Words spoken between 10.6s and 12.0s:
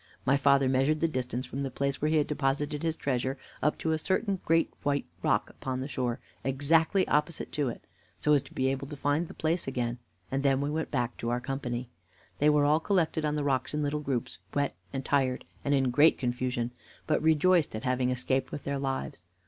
went back to our company.